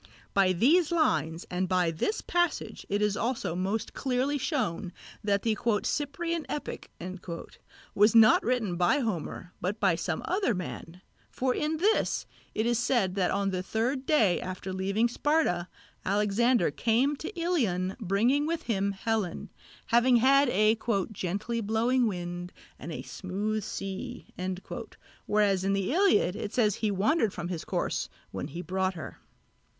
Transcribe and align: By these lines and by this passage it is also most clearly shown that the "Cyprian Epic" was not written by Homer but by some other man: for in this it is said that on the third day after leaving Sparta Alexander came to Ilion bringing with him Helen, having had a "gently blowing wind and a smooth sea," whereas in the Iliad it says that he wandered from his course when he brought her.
By 0.33 0.51
these 0.51 0.91
lines 0.91 1.45
and 1.51 1.69
by 1.69 1.91
this 1.91 2.21
passage 2.21 2.87
it 2.89 3.03
is 3.03 3.15
also 3.15 3.53
most 3.55 3.93
clearly 3.93 4.39
shown 4.39 4.91
that 5.23 5.43
the 5.43 5.55
"Cyprian 5.83 6.43
Epic" 6.49 6.89
was 7.93 8.15
not 8.15 8.41
written 8.41 8.77
by 8.77 8.97
Homer 9.01 9.53
but 9.61 9.79
by 9.79 9.93
some 9.93 10.23
other 10.25 10.55
man: 10.55 11.03
for 11.29 11.53
in 11.53 11.77
this 11.77 12.25
it 12.55 12.65
is 12.65 12.79
said 12.79 13.13
that 13.13 13.29
on 13.29 13.51
the 13.51 13.61
third 13.61 14.07
day 14.07 14.39
after 14.41 14.73
leaving 14.73 15.07
Sparta 15.07 15.67
Alexander 16.03 16.71
came 16.71 17.15
to 17.17 17.31
Ilion 17.39 17.95
bringing 17.99 18.47
with 18.47 18.63
him 18.63 18.93
Helen, 18.93 19.51
having 19.85 20.15
had 20.15 20.49
a 20.49 20.75
"gently 21.11 21.61
blowing 21.61 22.07
wind 22.07 22.51
and 22.79 22.91
a 22.91 23.03
smooth 23.03 23.63
sea," 23.63 24.25
whereas 25.27 25.63
in 25.63 25.73
the 25.73 25.93
Iliad 25.93 26.35
it 26.35 26.55
says 26.55 26.73
that 26.73 26.79
he 26.79 26.89
wandered 26.89 27.33
from 27.35 27.49
his 27.49 27.63
course 27.63 28.09
when 28.31 28.47
he 28.47 28.63
brought 28.63 28.95
her. 28.95 29.19